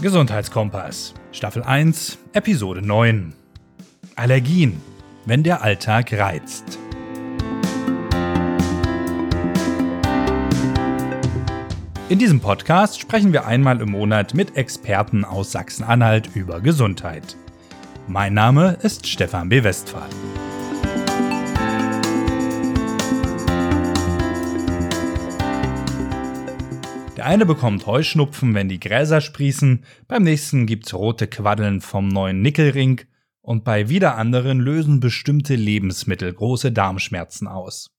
[0.00, 3.32] Gesundheitskompass, Staffel 1, Episode 9.
[4.14, 4.80] Allergien,
[5.26, 6.78] wenn der Alltag reizt.
[12.08, 17.36] In diesem Podcast sprechen wir einmal im Monat mit Experten aus Sachsen-Anhalt über Gesundheit.
[18.06, 19.64] Mein Name ist Stefan B.
[19.64, 20.08] Westphal.
[27.28, 33.02] Eine bekommt Heuschnupfen, wenn die Gräser sprießen, beim nächsten gibt's rote Quaddeln vom neuen Nickelring
[33.42, 37.90] und bei wieder anderen lösen bestimmte Lebensmittel große Darmschmerzen aus.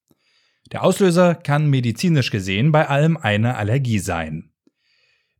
[0.71, 4.49] Der Auslöser kann medizinisch gesehen bei allem eine Allergie sein.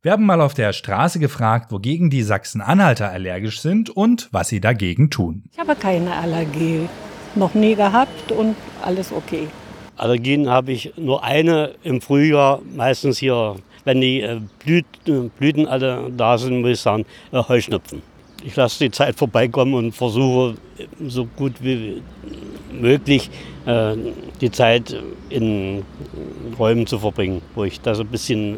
[0.02, 4.60] Wir haben mal auf der Straße gefragt, wogegen die Sachsen-Anhalter allergisch sind und was sie
[4.60, 5.46] dagegen tun.
[5.50, 6.88] Ich habe keine Allergie.
[7.34, 9.48] Noch nie gehabt und alles okay.
[9.96, 16.10] Allergien habe ich nur eine im Frühjahr, meistens hier, wenn die äh, äh, Blüten alle
[16.16, 18.02] da sind, muss ich sagen, äh, Heuschnupfen.
[18.42, 20.56] Ich lasse die Zeit vorbeikommen und versuche
[21.06, 22.02] so gut wie
[22.72, 23.30] möglich
[24.40, 24.96] die Zeit
[25.28, 25.84] in
[26.58, 28.56] Räumen zu verbringen, wo ich das ein bisschen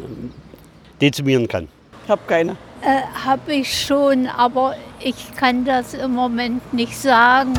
[1.01, 1.67] dezimieren kann.
[2.05, 2.51] Ich habe keine.
[2.81, 7.53] Äh, habe ich schon, aber ich kann das im Moment nicht sagen.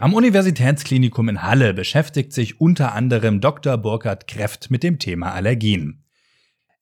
[0.00, 3.76] Am Universitätsklinikum in Halle beschäftigt sich unter anderem Dr.
[3.76, 6.06] Burkhard Kreft mit dem Thema Allergien.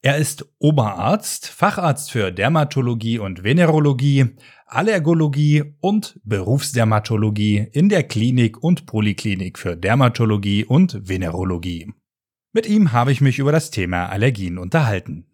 [0.02, 8.86] Er ist Oberarzt, Facharzt für Dermatologie und Venerologie, Allergologie und Berufsdermatologie in der Klinik und
[8.86, 11.92] Poliklinik für Dermatologie und Venerologie.
[12.52, 15.26] Mit ihm habe ich mich über das Thema Allergien unterhalten.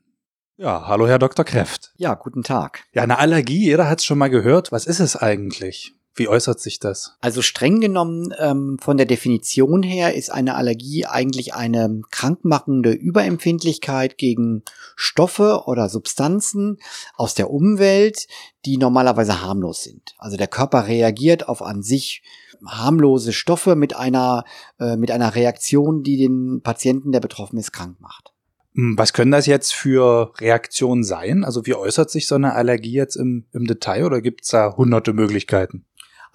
[0.56, 1.44] Ja, hallo Herr Dr.
[1.44, 1.92] Kreft.
[1.98, 2.84] Ja, guten Tag.
[2.94, 4.72] Ja, eine Allergie, jeder hat es schon mal gehört.
[4.72, 5.92] Was ist es eigentlich?
[6.16, 7.16] Wie äußert sich das?
[7.20, 14.16] Also streng genommen ähm, von der Definition her ist eine Allergie eigentlich eine krankmachende Überempfindlichkeit
[14.16, 14.62] gegen
[14.94, 16.78] Stoffe oder Substanzen
[17.14, 18.28] aus der Umwelt,
[18.64, 20.14] die normalerweise harmlos sind.
[20.18, 22.22] Also der Körper reagiert auf an sich
[22.64, 24.44] harmlose Stoffe mit einer,
[24.78, 28.32] äh, mit einer Reaktion, die den Patienten, der betroffen ist, krank macht.
[28.74, 31.44] Hm, was können das jetzt für Reaktionen sein?
[31.44, 34.76] Also wie äußert sich so eine Allergie jetzt im, im Detail oder gibt es da
[34.76, 35.84] hunderte Möglichkeiten?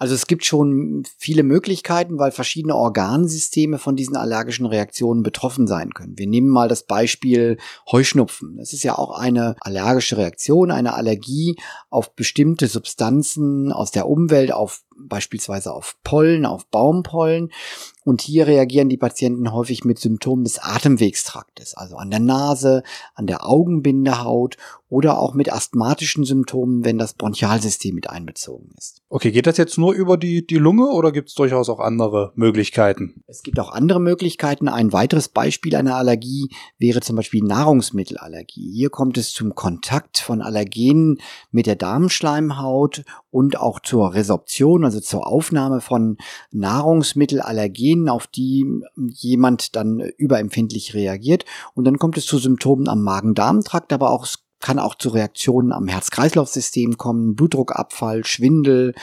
[0.00, 5.92] Also es gibt schon viele Möglichkeiten, weil verschiedene Organsysteme von diesen allergischen Reaktionen betroffen sein
[5.92, 6.16] können.
[6.16, 7.58] Wir nehmen mal das Beispiel
[7.92, 8.56] Heuschnupfen.
[8.56, 11.56] Das ist ja auch eine allergische Reaktion, eine Allergie
[11.90, 17.50] auf bestimmte Substanzen aus der Umwelt, auf beispielsweise auf Pollen, auf Baumpollen.
[18.04, 22.82] Und hier reagieren die Patienten häufig mit Symptomen des Atemwegstraktes, also an der Nase,
[23.14, 24.56] an der Augenbindehaut
[24.88, 29.02] oder auch mit asthmatischen Symptomen, wenn das Bronchialsystem mit einbezogen ist.
[29.08, 32.32] Okay, geht das jetzt nur über die, die Lunge oder gibt es durchaus auch andere
[32.34, 33.22] Möglichkeiten?
[33.28, 34.68] Es gibt auch andere Möglichkeiten.
[34.68, 38.72] Ein weiteres Beispiel einer Allergie wäre zum Beispiel Nahrungsmittelallergie.
[38.72, 41.18] Hier kommt es zum Kontakt von Allergenen
[41.52, 46.18] mit der Darmschleimhaut und auch zur Resorption, also zur Aufnahme von
[46.50, 51.44] Nahrungsmittelallergenen, auf die jemand dann überempfindlich reagiert.
[51.74, 54.26] Und dann kommt es zu Symptomen am Magen-Darm-Trakt, aber auch
[54.60, 58.94] kann auch zu Reaktionen am Herz-Kreislauf-System kommen, Blutdruckabfall, Schwindel,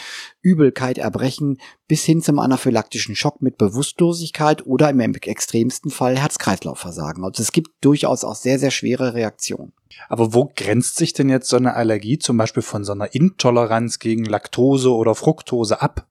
[0.41, 7.23] Übelkeit, Erbrechen bis hin zum anaphylaktischen Schock mit Bewusstlosigkeit oder im extremsten Fall Herz-Kreislauf-Versagen.
[7.23, 9.73] Also es gibt durchaus auch sehr, sehr schwere Reaktionen.
[10.09, 13.99] Aber wo grenzt sich denn jetzt so eine Allergie zum Beispiel von so einer Intoleranz
[13.99, 16.07] gegen Laktose oder Fructose ab?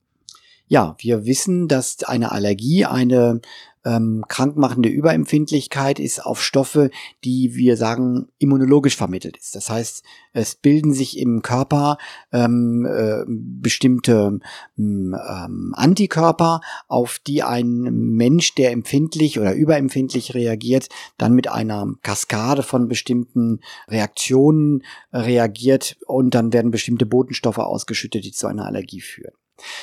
[0.68, 3.40] Ja, wir wissen, dass eine Allergie eine
[3.86, 6.90] ähm, krankmachende Überempfindlichkeit ist auf Stoffe,
[7.24, 9.54] die wir sagen immunologisch vermittelt ist.
[9.54, 11.96] Das heißt, es bilden sich im Körper
[12.32, 14.40] ähm, äh, bestimmte
[14.76, 17.82] ähm, Antikörper, auf die ein
[18.16, 24.82] Mensch, der empfindlich oder überempfindlich reagiert, dann mit einer Kaskade von bestimmten Reaktionen
[25.12, 29.34] reagiert und dann werden bestimmte Botenstoffe ausgeschüttet, die zu einer Allergie führen.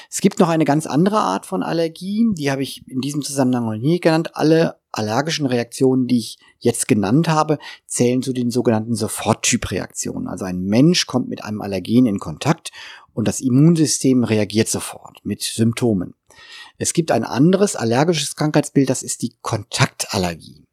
[0.09, 3.66] Es gibt noch eine ganz andere Art von Allergie, die habe ich in diesem Zusammenhang
[3.66, 4.35] noch nie genannt.
[4.35, 10.28] Alle allergischen Reaktionen, die ich jetzt genannt habe, zählen zu den sogenannten Soforttypreaktionen.
[10.28, 12.72] Also ein Mensch kommt mit einem Allergen in Kontakt
[13.14, 16.14] und das Immunsystem reagiert sofort mit Symptomen.
[16.78, 20.64] Es gibt ein anderes allergisches Krankheitsbild, das ist die Kontaktallergie.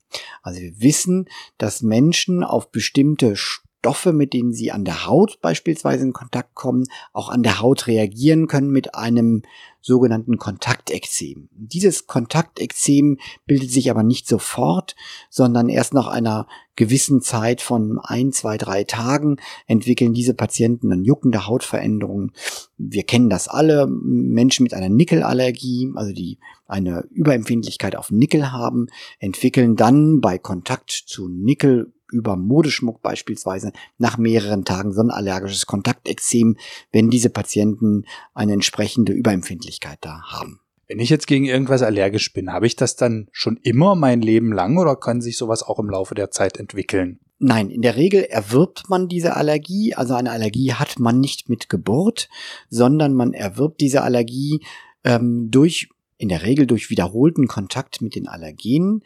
[0.43, 3.37] Also wir wissen, dass Menschen auf bestimmte
[3.81, 7.87] Stoffe, mit denen sie an der Haut beispielsweise in Kontakt kommen, auch an der Haut
[7.87, 9.43] reagieren können mit einem
[9.81, 11.49] sogenannten Kontaktekzem.
[11.53, 13.17] Dieses Kontaktekzem
[13.47, 14.97] bildet sich aber nicht sofort,
[15.31, 16.47] sondern erst nach einer
[16.77, 22.33] gewissen Zeit von ein, zwei, drei Tagen entwickeln diese Patienten dann juckende Hautveränderungen.
[22.77, 23.87] Wir kennen das alle.
[23.87, 28.89] Menschen mit einer Nickelallergie, also die eine Überempfindlichkeit auf Nickel haben,
[29.19, 35.67] entwickeln dann bei Kontakt zu Nickel über Modeschmuck beispielsweise nach mehreren Tagen so ein allergisches
[35.67, 36.57] Kontaktexem,
[36.93, 38.05] wenn diese Patienten
[38.35, 40.61] eine entsprechende Überempfindlichkeit da haben.
[40.91, 44.53] Wenn ich jetzt gegen irgendwas allergisch bin, habe ich das dann schon immer mein Leben
[44.53, 47.21] lang oder kann sich sowas auch im Laufe der Zeit entwickeln?
[47.39, 49.95] Nein, in der Regel erwirbt man diese Allergie.
[49.95, 52.29] Also eine Allergie hat man nicht mit Geburt,
[52.69, 54.65] sondern man erwirbt diese Allergie
[55.05, 59.03] ähm, durch, in der Regel durch wiederholten Kontakt mit den Allergenen.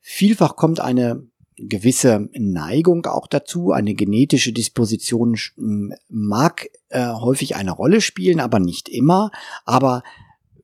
[0.00, 3.72] Vielfach kommt eine gewisse Neigung auch dazu.
[3.72, 5.36] Eine genetische Disposition
[6.08, 9.30] mag äh, häufig eine Rolle spielen, aber nicht immer.
[9.64, 10.02] Aber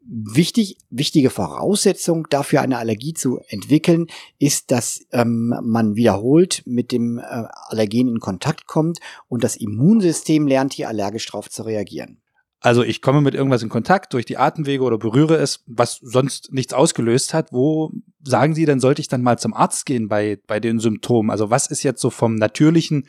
[0.05, 4.06] wichtig, wichtige Voraussetzung dafür, eine Allergie zu entwickeln,
[4.39, 8.99] ist, dass ähm, man wiederholt mit dem äh, Allergen in Kontakt kommt
[9.29, 12.21] und das Immunsystem lernt hier allergisch darauf zu reagieren.
[12.62, 16.53] Also ich komme mit irgendwas in Kontakt durch die Atemwege oder berühre es, was sonst
[16.53, 17.53] nichts ausgelöst hat.
[17.53, 17.91] Wo
[18.23, 21.31] sagen Sie, dann sollte ich dann mal zum Arzt gehen bei, bei den Symptomen?
[21.31, 23.09] Also was ist jetzt so vom natürlichen,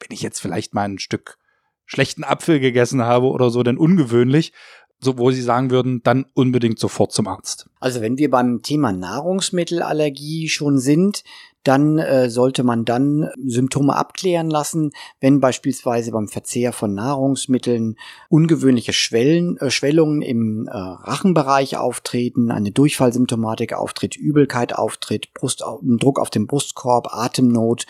[0.00, 1.38] wenn ich jetzt vielleicht mal ein Stück
[1.86, 4.52] schlechten Apfel gegessen habe oder so, denn ungewöhnlich,
[5.00, 7.68] so wo Sie sagen würden, dann unbedingt sofort zum Arzt.
[7.80, 11.24] Also wenn wir beim Thema Nahrungsmittelallergie schon sind,
[11.62, 17.96] dann äh, sollte man dann Symptome abklären lassen, wenn beispielsweise beim Verzehr von Nahrungsmitteln
[18.28, 26.18] ungewöhnliche Schwellen, äh, Schwellungen im äh, Rachenbereich auftreten, eine Durchfallsymptomatik auftritt, Übelkeit auftritt, Brust, Druck
[26.18, 27.86] auf dem Brustkorb, Atemnot,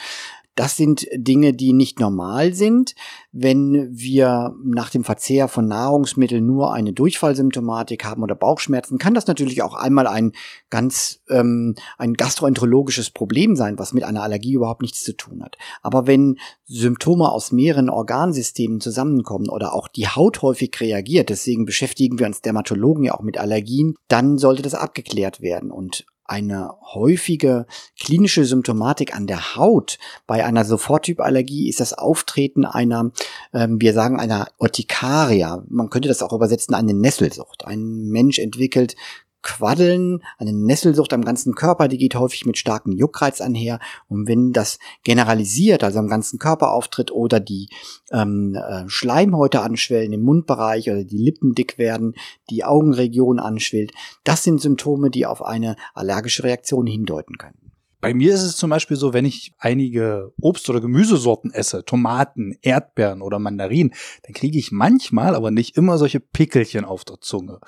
[0.60, 2.94] das sind Dinge, die nicht normal sind.
[3.32, 9.26] Wenn wir nach dem Verzehr von Nahrungsmitteln nur eine Durchfallsymptomatik haben oder Bauchschmerzen, kann das
[9.26, 10.32] natürlich auch einmal ein
[10.68, 15.56] ganz ähm, ein gastroenterologisches Problem sein, was mit einer Allergie überhaupt nichts zu tun hat.
[15.80, 16.36] Aber wenn
[16.66, 22.42] Symptome aus mehreren Organsystemen zusammenkommen oder auch die Haut häufig reagiert, deswegen beschäftigen wir uns
[22.42, 27.66] Dermatologen ja auch mit Allergien, dann sollte das abgeklärt werden und eine häufige
[27.98, 29.98] klinische Symptomatik an der Haut.
[30.28, 33.10] Bei einer Soforttypallergie ist das Auftreten einer,
[33.52, 35.64] ähm, wir sagen einer Urtikaria.
[35.68, 37.66] Man könnte das auch übersetzen, eine Nesselsucht.
[37.66, 38.94] Ein Mensch entwickelt
[39.42, 43.78] Quaddeln, eine Nesselsucht am ganzen Körper, die geht häufig mit starkem Juckreiz einher.
[44.08, 47.68] Und wenn das generalisiert, also am ganzen Körper auftritt oder die
[48.12, 52.14] ähm, äh, Schleimhäute anschwellen im Mundbereich oder die Lippen dick werden,
[52.50, 53.92] die Augenregion anschwillt,
[54.24, 57.70] das sind Symptome, die auf eine allergische Reaktion hindeuten können.
[58.00, 62.56] Bei mir ist es zum Beispiel so, wenn ich einige Obst- oder Gemüsesorten esse, Tomaten,
[62.62, 63.92] Erdbeeren oder Mandarinen,
[64.22, 67.60] dann kriege ich manchmal, aber nicht immer solche Pickelchen auf der Zunge.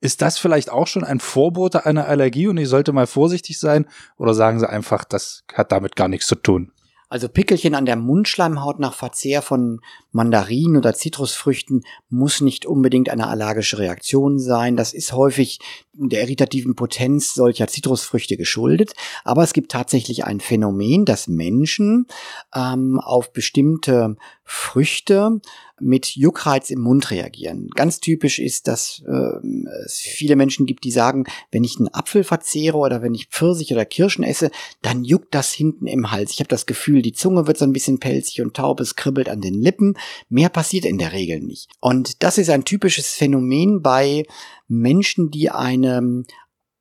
[0.00, 3.86] Ist das vielleicht auch schon ein Vorbote einer Allergie und ich sollte mal vorsichtig sein?
[4.16, 6.72] Oder sagen Sie einfach, das hat damit gar nichts zu tun?
[7.10, 9.80] Also Pickelchen an der Mundschleimhaut nach Verzehr von
[10.12, 14.76] Mandarinen oder Zitrusfrüchten muss nicht unbedingt eine allergische Reaktion sein.
[14.76, 15.58] Das ist häufig
[15.92, 18.92] der irritativen Potenz solcher Zitrusfrüchte geschuldet.
[19.24, 22.06] Aber es gibt tatsächlich ein Phänomen, dass Menschen
[22.54, 25.40] ähm, auf bestimmte Früchte
[25.80, 27.68] mit Juckreiz im Mund reagieren.
[27.74, 29.46] Ganz typisch ist, dass äh,
[29.84, 33.72] es viele Menschen gibt, die sagen, wenn ich einen Apfel verzehre oder wenn ich Pfirsich
[33.72, 34.50] oder Kirschen esse,
[34.82, 36.32] dann juckt das hinten im Hals.
[36.32, 39.28] Ich habe das Gefühl, die Zunge wird so ein bisschen pelzig und taub, es kribbelt
[39.28, 39.94] an den Lippen.
[40.28, 41.68] Mehr passiert in der Regel nicht.
[41.80, 44.24] Und das ist ein typisches Phänomen bei
[44.68, 46.24] Menschen, die eine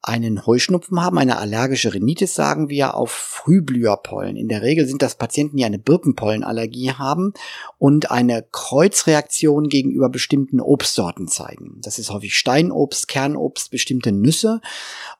[0.02, 4.38] einen Heuschnupfen haben, eine allergische Rhinitis, sagen wir, auf Frühblüherpollen.
[4.38, 7.34] In der Regel sind das Patienten, die eine Birkenpollenallergie haben
[7.78, 11.80] und eine Kreuzreaktion gegenüber bestimmten Obstsorten zeigen.
[11.82, 14.62] Das ist häufig Steinobst, Kernobst, bestimmte Nüsse.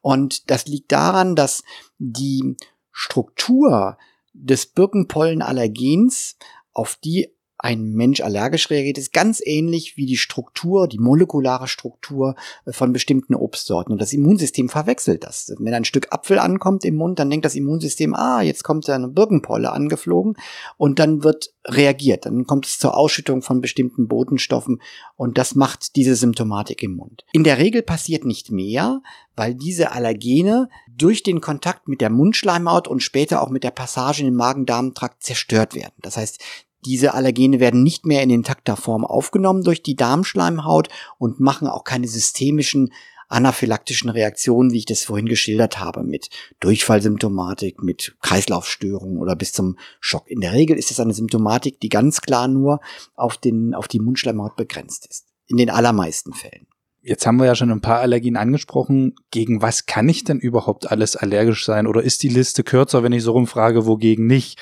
[0.02, 1.64] Und das liegt daran, dass
[1.98, 2.56] die
[2.92, 3.98] Struktur
[4.34, 6.38] des Birkenpollenallergens
[6.74, 12.36] auf die ein Mensch allergisch reagiert, ist ganz ähnlich wie die Struktur, die molekulare Struktur
[12.66, 13.92] äh, von bestimmten Obstsorten.
[13.92, 15.54] Und das Immunsystem verwechselt das.
[15.60, 19.10] Wenn ein Stück Apfel ankommt im Mund, dann denkt das Immunsystem, ah, jetzt kommt eine
[19.10, 20.36] Birkenpolle angeflogen
[20.78, 22.26] und dann wird reagiert.
[22.26, 24.82] Dann kommt es zur Ausschüttung von bestimmten Botenstoffen
[25.16, 27.26] und das macht diese Symptomatik im Mund.
[27.34, 29.02] In der Regel passiert nicht mehr,
[29.36, 34.22] weil diese Allergene durch den Kontakt mit der Mundschleimhaut und später auch mit der Passage
[34.22, 35.94] in den Magen-Darm-Trakt zerstört werden.
[36.02, 36.40] Das heißt,
[36.86, 41.84] diese Allergene werden nicht mehr in intakter Form aufgenommen durch die Darmschleimhaut und machen auch
[41.84, 42.92] keine systemischen
[43.30, 49.78] anaphylaktischen Reaktionen, wie ich das vorhin geschildert habe, mit Durchfallsymptomatik, mit Kreislaufstörungen oder bis zum
[50.00, 50.30] Schock.
[50.30, 52.82] In der Regel ist es eine Symptomatik, die ganz klar nur
[53.16, 55.28] auf, den, auf die Mundschleimhaut begrenzt ist.
[55.46, 56.68] In den allermeisten Fällen.
[57.02, 59.16] Jetzt haben wir ja schon ein paar Allergien angesprochen.
[59.32, 61.88] Gegen was kann ich denn überhaupt alles allergisch sein?
[61.88, 64.60] Oder ist die Liste kürzer, wenn ich so rumfrage, wogegen nicht?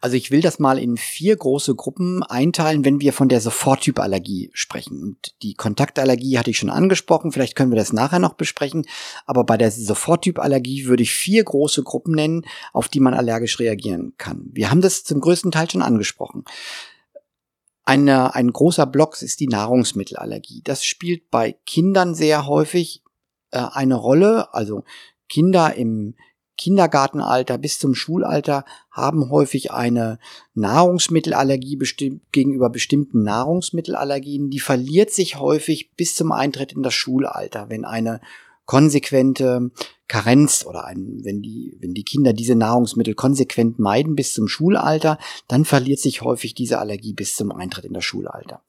[0.00, 4.50] Also ich will das mal in vier große Gruppen einteilen, wenn wir von der Soforttypallergie
[4.54, 5.02] sprechen.
[5.02, 8.86] Und die Kontaktallergie hatte ich schon angesprochen, vielleicht können wir das nachher noch besprechen.
[9.26, 14.14] Aber bei der Soforttypallergie würde ich vier große Gruppen nennen, auf die man allergisch reagieren
[14.16, 14.48] kann.
[14.52, 16.44] Wir haben das zum größten Teil schon angesprochen.
[17.84, 20.62] Eine, ein großer Block ist die Nahrungsmittelallergie.
[20.64, 23.02] Das spielt bei Kindern sehr häufig
[23.50, 24.54] äh, eine Rolle.
[24.54, 24.84] Also
[25.28, 26.14] Kinder im
[26.60, 30.18] Kindergartenalter bis zum Schulalter haben häufig eine
[30.52, 34.50] Nahrungsmittelallergie besti gegenüber bestimmten Nahrungsmittelallergien.
[34.50, 38.20] Die verliert sich häufig bis zum Eintritt in das Schulalter, wenn eine
[38.66, 39.70] konsequente
[40.06, 45.18] Karenz oder ein, wenn die, wenn die Kinder diese Nahrungsmittel konsequent meiden bis zum Schulalter,
[45.48, 48.62] dann verliert sich häufig diese Allergie bis zum Eintritt in das Schulalter.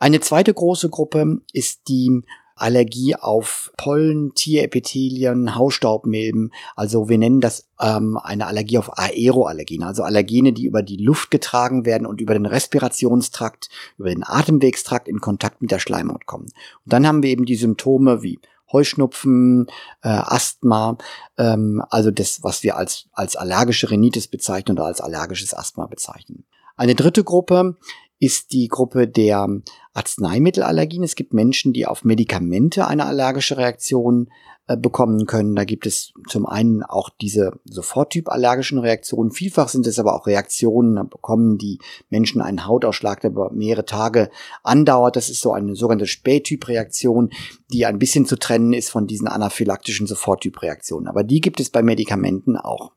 [0.00, 2.22] Eine zweite große Gruppe ist die
[2.60, 6.52] Allergie auf Pollen, Tierepithelien, Hausstaubmilben.
[6.76, 11.30] Also wir nennen das ähm, eine Allergie auf Aeroallergene, also Allergene, die über die Luft
[11.30, 16.44] getragen werden und über den Respirationstrakt, über den Atemwegstrakt in Kontakt mit der Schleimhaut kommen.
[16.44, 18.38] Und dann haben wir eben die Symptome wie
[18.72, 19.66] Heuschnupfen,
[20.02, 20.96] äh, Asthma,
[21.38, 26.44] ähm, also das, was wir als, als allergische Rhinitis bezeichnen oder als allergisches Asthma bezeichnen.
[26.76, 27.76] Eine dritte Gruppe
[28.20, 29.48] ist die Gruppe der
[29.94, 31.02] Arzneimittelallergien.
[31.02, 34.30] Es gibt Menschen, die auf Medikamente eine allergische Reaktion
[34.76, 35.56] bekommen können.
[35.56, 39.30] Da gibt es zum einen auch diese Soforttyp allergischen Reaktionen.
[39.30, 43.84] Vielfach sind es aber auch Reaktionen, da bekommen die Menschen einen Hautausschlag, der über mehrere
[43.84, 44.30] Tage
[44.62, 45.16] andauert.
[45.16, 47.30] Das ist so eine sogenannte Spättyp-Reaktion,
[47.72, 51.08] die ein bisschen zu trennen ist von diesen anaphylaktischen Soforttyp-Reaktionen.
[51.08, 52.92] Aber die gibt es bei Medikamenten auch.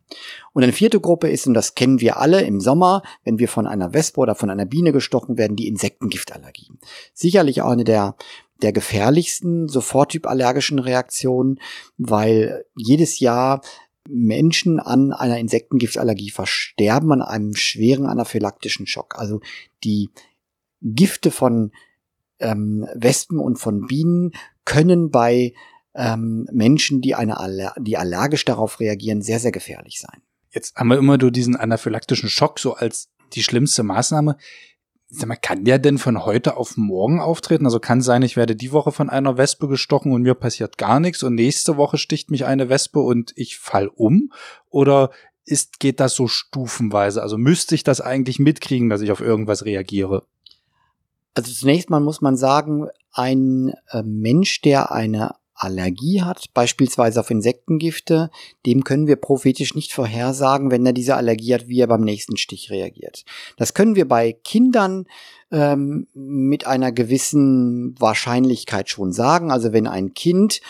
[0.54, 3.66] Und eine vierte Gruppe ist, und das kennen wir alle im Sommer, wenn wir von
[3.66, 6.70] einer Wespe oder von einer Biene gestochen werden, die Insektengiftallergie.
[7.14, 8.16] Sicherlich auch eine der
[8.62, 11.60] der gefährlichsten soforttyp-allergischen Reaktionen,
[11.98, 13.62] weil jedes Jahr
[14.10, 19.16] Menschen an einer Insektengiftallergie versterben an einem schweren anaphylaktischen Schock.
[19.18, 19.40] Also
[19.84, 20.10] die
[20.82, 21.72] Gifte von
[22.40, 24.32] ähm, Wespen und von Bienen
[24.66, 25.54] können bei
[25.96, 30.22] ähm, Menschen, die, eine Aller die allergisch darauf reagieren, sehr, sehr gefährlich sein.
[30.52, 34.38] Jetzt haben wir immer nur diesen anaphylaktischen Schock so als die schlimmste Maßnahme
[35.16, 37.66] sag mal, kann der denn von heute auf morgen auftreten?
[37.66, 41.00] Also kann sein, ich werde die Woche von einer Wespe gestochen und mir passiert gar
[41.00, 44.32] nichts und nächste Woche sticht mich eine Wespe und ich fall um?
[44.70, 45.12] Oder
[45.46, 47.22] ist, geht das so stufenweise?
[47.22, 50.26] Also müsste ich das eigentlich mitkriegen, dass ich auf irgendwas reagiere?
[51.36, 57.32] Also zunächst mal muss man sagen, ein äh, Mensch, der eine Allergie hat, beispielsweise auf
[57.32, 58.30] Insektengifte,
[58.66, 62.38] dem können wir prophetisch nicht vorhersagen, wenn er diese Allergie hat, wie er beim nächsten
[62.38, 63.26] Stich reagiert.
[63.58, 65.06] Das können wir bei Kindern
[65.52, 69.52] ähm, mit einer gewissen Wahrscheinlichkeit schon sagen.
[69.52, 70.62] Also wenn ein Kind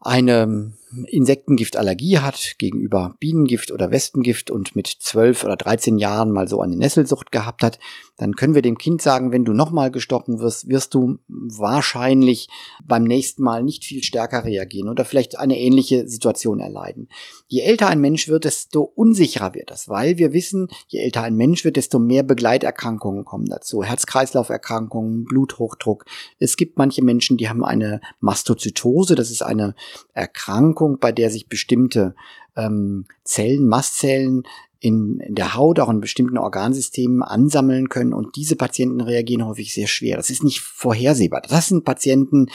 [0.00, 0.72] eine
[1.06, 6.76] Insektengiftallergie hat gegenüber Bienengift oder Wespengift und mit 12 oder 13 Jahren mal so eine
[6.76, 7.78] Nesselsucht gehabt hat,
[8.16, 12.48] dann können wir dem Kind sagen, wenn du nochmal gestochen wirst, wirst du wahrscheinlich
[12.84, 17.08] beim nächsten Mal nicht viel stärker reagieren oder vielleicht eine ähnliche Situation erleiden.
[17.46, 21.36] Je älter ein Mensch wird, desto unsicherer wird das, weil wir wissen, je älter ein
[21.36, 23.82] Mensch wird, desto mehr Begleiterkrankungen kommen dazu.
[23.82, 26.04] Herz-Kreislauf-Erkrankungen, Bluthochdruck.
[26.38, 29.74] Es gibt manche Menschen, die haben eine Mastozytose, das ist eine
[30.12, 32.14] Erkrankung, bei der sich bestimmte
[32.56, 34.44] ähm, Zellen, Mastzellen
[34.80, 39.74] in, in der Haut, auch in bestimmten Organsystemen ansammeln können und diese Patienten reagieren häufig
[39.74, 40.16] sehr schwer.
[40.16, 41.42] Das ist nicht vorhersehbar.
[41.42, 42.46] Das sind Patienten,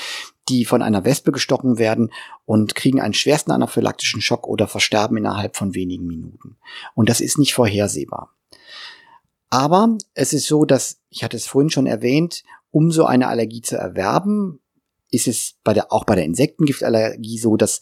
[0.49, 2.11] die von einer Wespe gestochen werden
[2.45, 6.57] und kriegen einen schwersten anaphylaktischen Schock oder versterben innerhalb von wenigen Minuten.
[6.95, 8.33] Und das ist nicht vorhersehbar.
[9.49, 13.61] Aber es ist so, dass, ich hatte es vorhin schon erwähnt, um so eine Allergie
[13.61, 14.59] zu erwerben,
[15.11, 17.79] ist es bei der, auch bei der Insektengiftallergie so, dass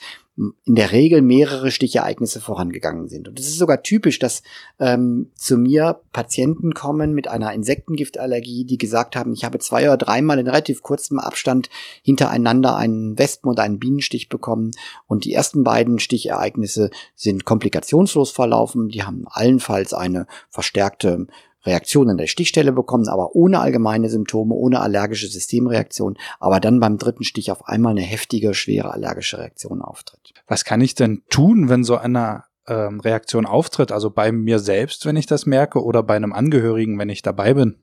[0.66, 3.28] in der Regel mehrere Stichereignisse vorangegangen sind.
[3.28, 4.42] Und es ist sogar typisch, dass
[4.80, 9.98] ähm, zu mir Patienten kommen mit einer Insektengiftallergie, die gesagt haben, ich habe zwei oder
[9.98, 11.70] dreimal in relativ kurzem Abstand
[12.02, 14.72] hintereinander einen Wespen- oder einen Bienenstich bekommen.
[15.08, 18.90] Und die ersten beiden Stichereignisse sind komplikationslos verlaufen.
[18.90, 21.28] Die haben allenfalls eine verstärkte
[21.66, 26.98] Reaktion an der Stichstelle bekommen, aber ohne allgemeine Symptome, ohne allergische Systemreaktion, aber dann beim
[26.98, 30.34] dritten Stich auf einmal eine heftige, schwere allergische Reaktion auftritt.
[30.48, 33.92] Was kann ich denn tun, wenn so eine ähm, Reaktion auftritt?
[33.92, 37.54] Also bei mir selbst, wenn ich das merke, oder bei einem Angehörigen, wenn ich dabei
[37.54, 37.78] bin?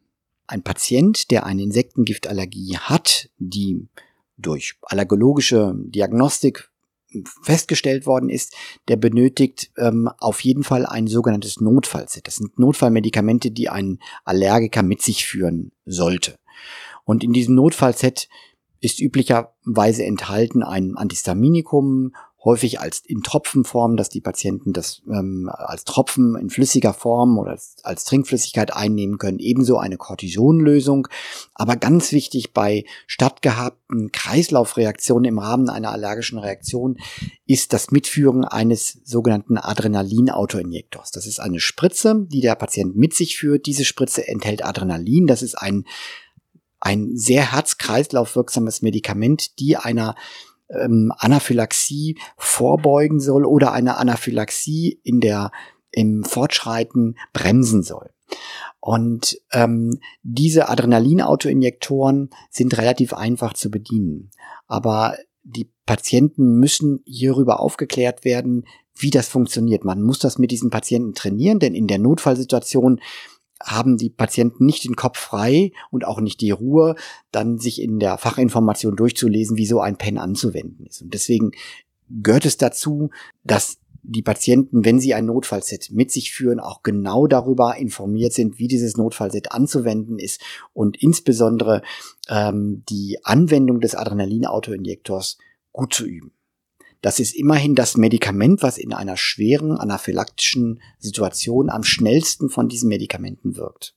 [0.47, 3.87] Ein Patient, der eine Insektengiftallergie hat, die
[4.39, 6.71] durch allergologische Diagnostik
[7.43, 8.55] festgestellt worden ist,
[8.89, 12.27] der benötigt ähm, auf jeden Fall ein sogenanntes Notfallset.
[12.27, 16.37] Das sind Notfallmedikamente, die ein Allergiker mit sich führen sollte.
[17.05, 18.29] Und in diesem Notfallset
[18.81, 22.13] ist üblicherweise enthalten ein Antihistaminikum,
[22.45, 27.51] häufig als in Tropfenform, dass die Patienten das ähm, als Tropfen in flüssiger Form oder
[27.51, 29.41] als, als Trinkflüssigkeit einnehmen können.
[29.41, 31.09] Ebenso eine Cortisonlösung.
[31.55, 36.99] Aber ganz wichtig bei stattgehabten Kreislaufreaktionen im Rahmen einer allergischen Reaktion
[37.45, 41.11] ist das Mitführen eines sogenannten Adrenalin-Autoinjektors.
[41.11, 43.67] Das ist eine Spritze, die der Patient mit sich führt.
[43.67, 45.27] Diese Spritze enthält Adrenalin.
[45.27, 45.85] Das ist ein
[46.81, 50.15] ein sehr herz-kreislauf-wirksames Medikament, die einer
[50.71, 55.51] ähm, Anaphylaxie vorbeugen soll oder eine Anaphylaxie in der
[55.91, 58.11] im Fortschreiten bremsen soll.
[58.81, 64.31] Und ähm, diese Adrenalin-Autoinjektoren sind relativ einfach zu bedienen.
[64.67, 69.85] Aber die Patienten müssen hierüber aufgeklärt werden, wie das funktioniert.
[69.85, 73.01] Man muss das mit diesen Patienten trainieren, denn in der Notfallsituation
[73.63, 76.95] haben die Patienten nicht den Kopf frei und auch nicht die Ruhe,
[77.33, 81.03] dann sich in der Fachinformation durchzulesen, wie so ein Pen anzuwenden ist.
[81.03, 81.53] Und deswegen
[82.09, 83.11] gehört es dazu,
[83.45, 88.59] dass die Patienten, wenn sie ein Notfallset mit sich führen, auch genau darüber informiert sind,
[88.59, 90.41] wie dieses Notfallset anzuwenden ist
[90.73, 91.83] und insbesondere
[92.29, 95.39] ähm, die Anwendung des Adrenalin-Autoinjektors
[95.73, 96.33] gut zu üben.
[97.01, 102.89] Das ist immerhin das Medikament, was in einer schweren anaphylaktischen Situation am schnellsten von diesen
[102.89, 103.95] Medikamenten wirkt.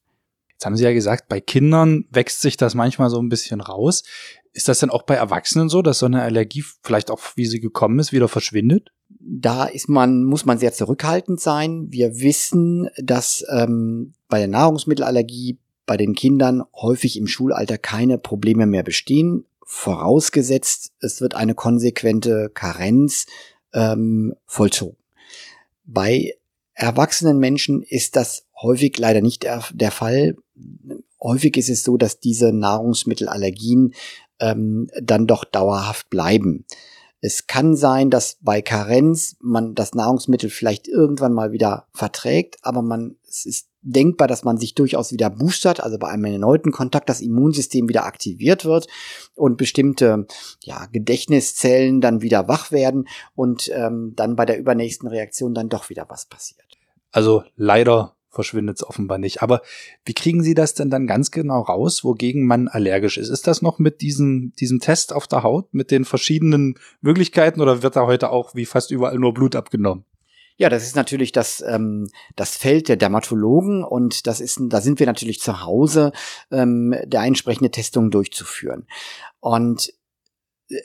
[0.51, 4.03] Jetzt haben Sie ja gesagt, bei Kindern wächst sich das manchmal so ein bisschen raus.
[4.53, 7.60] Ist das denn auch bei Erwachsenen so, dass so eine Allergie vielleicht auch, wie sie
[7.60, 8.91] gekommen ist, wieder verschwindet?
[9.10, 11.88] Da ist man, muss man sehr zurückhaltend sein.
[11.89, 18.67] Wir wissen, dass ähm, bei der Nahrungsmittelallergie bei den Kindern häufig im Schulalter keine Probleme
[18.67, 23.25] mehr bestehen vorausgesetzt, es wird eine konsequente Karenz
[23.73, 24.97] ähm, vollzogen.
[25.85, 26.33] Bei
[26.73, 30.35] erwachsenen Menschen ist das häufig leider nicht der, Fall.
[31.23, 33.93] Häufig ist es so, dass diese Nahrungsmittelallergien
[34.41, 36.65] ähm, dann doch dauerhaft bleiben.
[37.21, 42.81] Es kann sein, dass bei Karenz man das Nahrungsmittel vielleicht irgendwann mal wieder verträgt, aber
[42.81, 47.09] man, es ist denkbar, dass man sich durchaus wieder boostert, also bei einem erneuten Kontakt
[47.09, 48.88] das Immunsystem wieder aktiviert wird
[49.35, 50.27] und bestimmte
[50.63, 55.89] ja, Gedächtniszellen dann wieder wach werden und ähm, dann bei der übernächsten Reaktion dann doch
[55.89, 56.61] wieder was passiert.
[57.11, 59.41] Also leider verschwindet es offenbar nicht.
[59.41, 59.61] Aber
[60.05, 63.29] wie kriegen Sie das denn dann ganz genau raus, wogegen man allergisch ist?
[63.29, 67.83] Ist das noch mit diesem, diesem Test auf der Haut, mit den verschiedenen Möglichkeiten oder
[67.83, 70.05] wird da heute auch wie fast überall nur Blut abgenommen?
[70.61, 75.00] Ja, das ist natürlich das, ähm, das Feld der Dermatologen und das ist, da sind
[75.00, 76.11] wir natürlich zu Hause,
[76.51, 78.85] ähm, der entsprechende Testung durchzuführen.
[79.39, 79.91] Und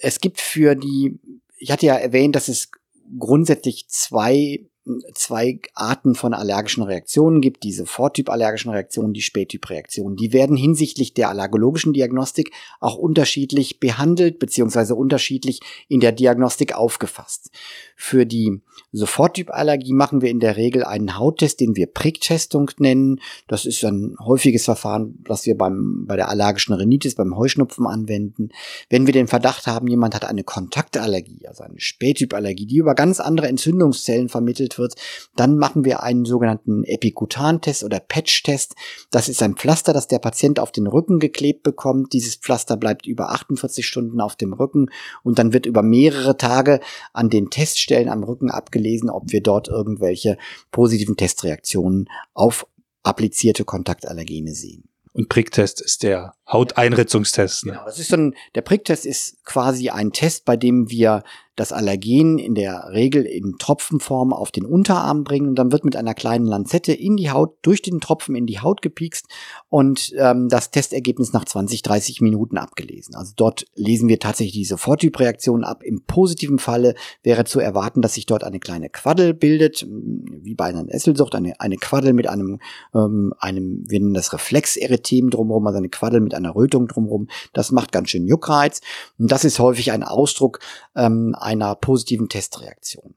[0.00, 1.20] es gibt für die,
[1.58, 2.70] ich hatte ja erwähnt, dass es
[3.18, 4.66] grundsätzlich zwei
[5.14, 10.16] zwei Arten von allergischen Reaktionen gibt, diese Vortyp-allergischen Reaktionen, die Spättyp-Reaktionen.
[10.16, 17.50] Die werden hinsichtlich der allergologischen Diagnostik auch unterschiedlich behandelt beziehungsweise unterschiedlich in der Diagnostik aufgefasst.
[17.96, 18.60] Für die
[18.92, 23.20] Soforttyp-Allergie machen wir in der Regel einen Hauttest, den wir Pricktestung nennen.
[23.48, 28.50] Das ist ein häufiges Verfahren, das wir beim, bei der allergischen Rhinitis, beim Heuschnupfen anwenden.
[28.88, 33.18] Wenn wir den Verdacht haben, jemand hat eine Kontaktallergie, also eine Spättyp-Allergie, die über ganz
[33.18, 34.94] andere Entzündungszellen vermittelt wird,
[35.36, 38.74] dann machen wir einen sogenannten Epikutantest oder Patch-Test.
[39.10, 42.12] Das ist ein Pflaster, das der Patient auf den Rücken geklebt bekommt.
[42.12, 44.90] Dieses Pflaster bleibt über 48 Stunden auf dem Rücken
[45.22, 46.80] und dann wird über mehrere Tage
[47.12, 50.36] an den Teststellen am Rücken abgelesen, ob wir dort irgendwelche
[50.70, 52.66] positiven Testreaktionen auf
[53.02, 54.84] applizierte Kontaktallergene sehen.
[55.12, 57.66] Und Pricktest ist der Hauteinritzungstest.
[57.66, 57.72] Ne?
[57.72, 61.22] Genau, das ist so ein, der Pricktest ist quasi ein Test, bei dem wir
[61.56, 65.96] das Allergen in der Regel in Tropfenform auf den Unterarm bringen und dann wird mit
[65.96, 69.26] einer kleinen Lanzette in die Haut, durch den Tropfen in die Haut gepiekst
[69.70, 73.14] und ähm, das Testergebnis nach 20, 30 Minuten abgelesen.
[73.14, 75.82] Also dort lesen wir tatsächlich die Soforttypreaktion ab.
[75.82, 80.66] Im positiven Falle wäre zu erwarten, dass sich dort eine kleine Quaddel bildet, wie bei
[80.66, 82.60] einer Esselsucht, eine, eine Quaddel mit einem,
[82.94, 87.28] ähm, einem, wir nennen das Reflexerythem drumherum, also eine Quaddel mit einer Rötung drumherum.
[87.52, 88.80] Das macht ganz schön Juckreiz
[89.18, 90.60] und das ist häufig ein Ausdruck
[90.94, 93.14] ähm, einer positiven Testreaktion.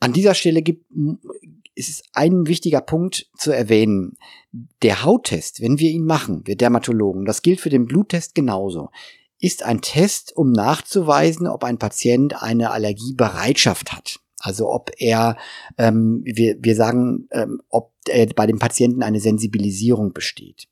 [0.00, 0.86] An dieser Stelle gibt,
[1.74, 4.16] ist es ein wichtiger Punkt zu erwähnen.
[4.82, 8.90] Der Hauttest, wenn wir ihn machen, wir Dermatologen, das gilt für den Bluttest genauso,
[9.40, 14.20] ist ein Test, um nachzuweisen, ob ein Patient eine Allergiebereitschaft hat.
[14.38, 15.36] Also ob er,
[15.78, 20.68] ähm, wir, wir sagen, ähm, ob äh, bei dem Patienten eine Sensibilisierung besteht.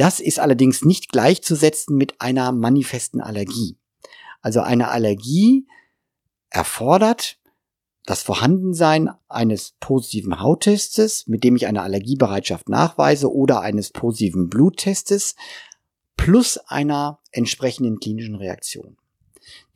[0.00, 3.76] Das ist allerdings nicht gleichzusetzen mit einer manifesten Allergie.
[4.40, 5.66] Also eine Allergie
[6.48, 7.36] erfordert
[8.06, 15.34] das Vorhandensein eines positiven Hauttestes, mit dem ich eine Allergiebereitschaft nachweise, oder eines positiven Bluttestes,
[16.16, 18.96] plus einer entsprechenden klinischen Reaktion.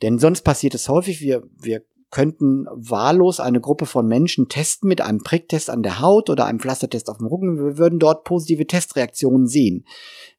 [0.01, 5.01] Denn sonst passiert es häufig, wir, wir könnten wahllos eine Gruppe von Menschen testen mit
[5.01, 7.57] einem Pricktest an der Haut oder einem Pflastertest auf dem Rücken.
[7.57, 9.83] Wir würden dort positive Testreaktionen sehen.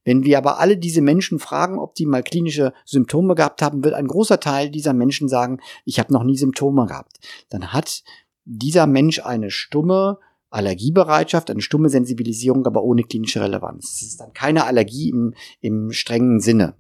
[0.03, 3.93] Wenn wir aber alle diese Menschen fragen, ob die mal klinische Symptome gehabt haben, wird
[3.93, 7.19] ein großer Teil dieser Menschen sagen, ich habe noch nie Symptome gehabt.
[7.51, 8.05] Dann hat
[8.47, 13.97] dieser Mensch eine stumme Allergiebereitschaft, eine stumme Sensibilisierung, aber ohne klinische Relevanz.
[13.97, 16.75] Es ist dann keine Allergie im, im strengen Sinne.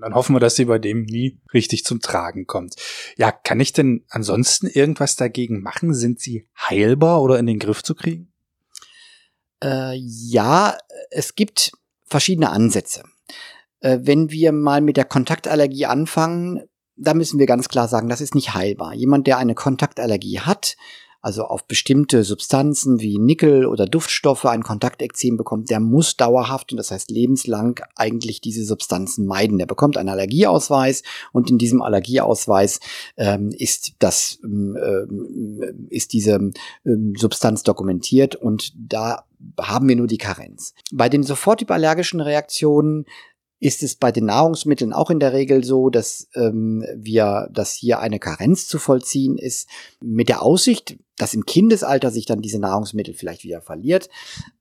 [0.00, 2.76] Dann hoffen wir, dass sie bei dem nie richtig zum Tragen kommt.
[3.16, 5.94] Ja, kann ich denn ansonsten irgendwas dagegen machen?
[5.94, 8.32] Sind sie heilbar oder in den Griff zu kriegen?
[9.62, 10.76] Äh, ja,
[11.10, 11.72] es gibt
[12.06, 13.04] verschiedene Ansätze.
[13.80, 16.62] Äh, wenn wir mal mit der Kontaktallergie anfangen,
[16.96, 18.94] da müssen wir ganz klar sagen, das ist nicht heilbar.
[18.94, 20.76] Jemand, der eine Kontaktallergie hat,
[21.20, 26.78] also auf bestimmte Substanzen wie Nickel oder Duftstoffe ein Kontaktekzem bekommt, der muss dauerhaft und
[26.78, 29.58] das heißt lebenslang eigentlich diese Substanzen meiden.
[29.58, 31.02] Der bekommt einen Allergieausweis
[31.32, 32.80] und in diesem Allergieausweis
[33.16, 36.50] ähm, ist das ähm, äh, ist diese
[36.86, 39.24] ähm, Substanz dokumentiert und da
[39.58, 40.74] haben wir nur die Karenz.
[40.92, 43.06] Bei den soforttyp-allergischen Reaktionen
[43.60, 48.00] ist es bei den Nahrungsmitteln auch in der Regel so, dass ähm, wir, dass hier
[48.00, 49.68] eine Karenz zu vollziehen ist,
[50.00, 54.08] mit der Aussicht, dass im Kindesalter sich dann diese Nahrungsmittel vielleicht wieder verliert.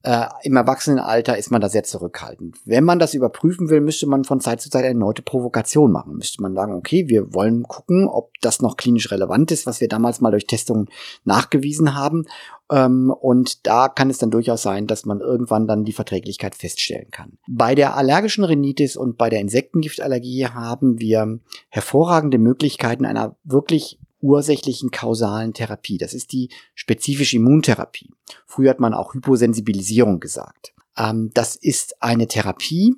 [0.03, 2.57] Äh, Im Erwachsenenalter ist man da sehr zurückhaltend.
[2.65, 6.17] Wenn man das überprüfen will, müsste man von Zeit zu Zeit eine erneute Provokation machen.
[6.17, 9.87] Müsste man sagen, okay, wir wollen gucken, ob das noch klinisch relevant ist, was wir
[9.87, 10.89] damals mal durch Testungen
[11.23, 12.25] nachgewiesen haben.
[12.71, 17.09] Ähm, und da kann es dann durchaus sein, dass man irgendwann dann die Verträglichkeit feststellen
[17.11, 17.37] kann.
[17.47, 24.91] Bei der allergischen Rhinitis und bei der Insektengiftallergie haben wir hervorragende Möglichkeiten einer wirklich ursächlichen
[24.91, 25.97] kausalen Therapie.
[25.97, 28.11] Das ist die spezifische Immuntherapie.
[28.45, 30.73] Früher hat man auch Hyposensibilisierung gesagt.
[30.97, 32.95] Ähm, das ist eine Therapie,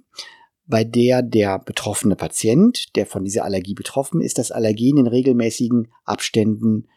[0.66, 5.90] bei der der betroffene Patient, der von dieser Allergie betroffen ist, das Allergen in regelmäßigen
[6.06, 6.88] Abständen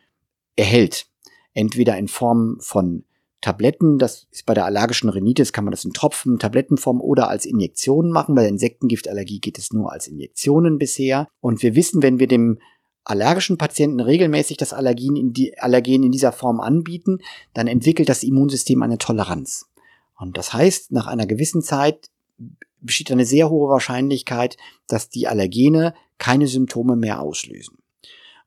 [0.56, 1.06] erhält.
[1.54, 3.04] Entweder in Form von
[3.40, 7.46] Tabletten, das ist bei der allergischen Rhinitis, kann man das in Tropfen, Tablettenform oder als
[7.46, 8.34] Injektionen machen.
[8.34, 11.28] Bei der Insektengiftallergie geht es nur als Injektionen bisher.
[11.40, 12.58] Und wir wissen, wenn wir dem
[13.04, 17.18] allergischen Patienten regelmäßig das Allergen in, die, Allergen in dieser Form anbieten,
[17.52, 19.66] dann entwickelt das Immunsystem eine Toleranz.
[20.18, 22.08] Und das heißt, nach einer gewissen Zeit
[22.80, 24.56] besteht eine sehr hohe Wahrscheinlichkeit,
[24.88, 27.78] dass die Allergene keine Symptome mehr auslösen.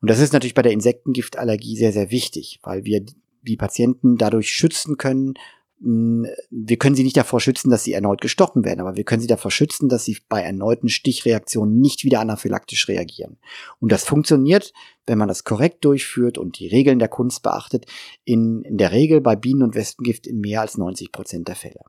[0.02, 3.06] Und das ist natürlich bei der Insektengiftallergie sehr, sehr wichtig, weil wir
[3.42, 5.36] die Patienten dadurch schützen können
[5.80, 9.28] wir können sie nicht davor schützen, dass sie erneut gestochen werden, aber wir können sie
[9.28, 13.38] davor schützen, dass sie bei erneuten Stichreaktionen nicht wieder anaphylaktisch reagieren.
[13.80, 14.74] Und das funktioniert,
[15.06, 17.86] wenn man das korrekt durchführt und die Regeln der Kunst beachtet,
[18.24, 21.82] in, in der Regel bei Bienen- und Wespengift in mehr als 90 Prozent der Fälle.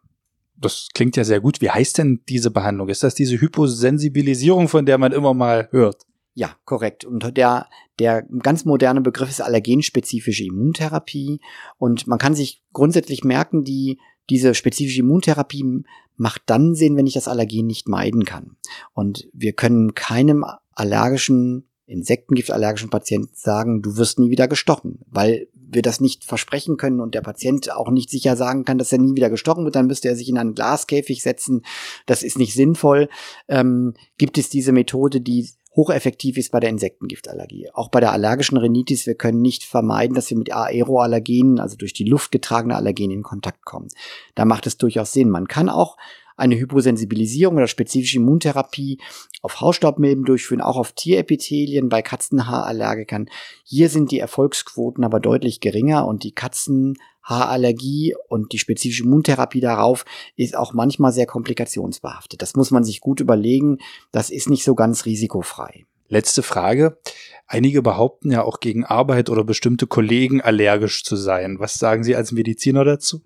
[0.57, 1.63] Das klingt ja sehr gut.
[1.63, 2.89] Wie heißt denn diese Behandlung?
[2.89, 6.05] Ist das diese Hyposensibilisierung, von der man immer mal hört?
[6.39, 7.05] Ja, korrekt.
[7.05, 7.67] Und der,
[7.99, 11.41] der ganz moderne Begriff ist allergenspezifische Immuntherapie.
[11.79, 13.99] Und man kann sich grundsätzlich merken, die,
[14.31, 15.83] diese spezifische Immuntherapie
[16.15, 18.57] macht dann Sinn, wenn ich das Allergen nicht meiden kann.
[18.93, 25.83] Und wir können keinem allergischen, Insektengiftallergischen Patienten sagen, du wirst nie wieder gestochen, weil wir
[25.83, 29.17] das nicht versprechen können und der Patient auch nicht sicher sagen kann, dass er nie
[29.17, 31.63] wieder gestochen wird, dann müsste er sich in einen Glaskäfig setzen.
[32.05, 33.09] Das ist nicht sinnvoll.
[33.49, 35.49] Ähm, gibt es diese Methode, die
[35.79, 37.71] hocheffektiv ist bei der Insektengiftallergie.
[37.73, 41.93] Auch bei der allergischen Rhinitis, wir können nicht vermeiden, dass wir mit Aeroallergenen, also durch
[41.93, 43.89] die Luft getragene Allergene in Kontakt kommen.
[44.35, 45.31] Da macht es durchaus Sinn.
[45.31, 45.97] Man kann auch
[46.39, 48.99] eine Hyposensibilisierung oder spezifische Immuntherapie
[49.43, 53.29] auf Hausstaubmilben durchführen, auch auf Tierepithelien bei Katzenhaarallergikern.
[53.65, 60.05] Hier sind die Erfolgsquoten aber deutlich geringer und die Katzenhaarallergie und die spezifische Immuntherapie darauf
[60.37, 62.41] ist auch manchmal sehr komplikationsbehaftet.
[62.41, 63.79] Das muss man sich gut überlegen.
[64.13, 65.85] Das ist nicht so ganz risikofrei.
[66.11, 66.99] Letzte Frage.
[67.47, 71.59] Einige behaupten ja auch gegen Arbeit oder bestimmte Kollegen allergisch zu sein.
[71.59, 73.21] Was sagen Sie als Mediziner dazu?